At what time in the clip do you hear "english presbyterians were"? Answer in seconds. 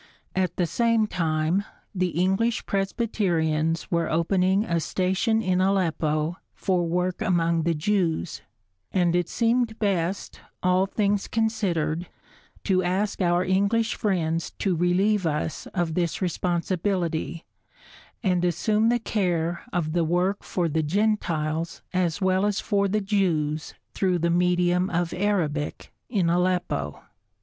2.19-4.09